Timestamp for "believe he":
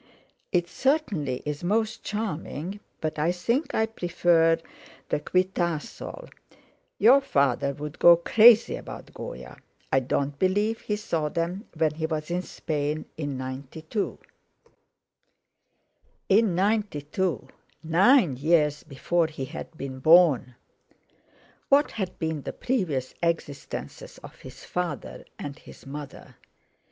10.39-10.95